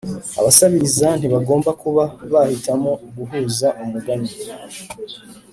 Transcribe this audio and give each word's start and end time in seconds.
abasabiriza 0.39 1.07
ntibagomba 1.19 1.71
kuba 1.81 2.03
abahitamo 2.25 2.91
guhuza 3.15 3.67
umugani 3.83 4.31